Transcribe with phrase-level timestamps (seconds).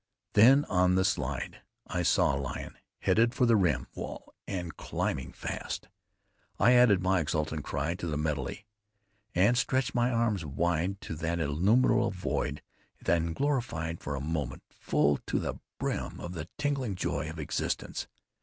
[0.33, 5.31] Then on the slide I saw a lion headed for the rim wall and climbing
[5.31, 5.89] fast.
[6.57, 8.65] I added my exultant cry to the medley,
[9.35, 12.63] and I stretched my arms wide to that illimitable void
[13.05, 18.07] and gloried in a moment full to the brim of the tingling joy of existence.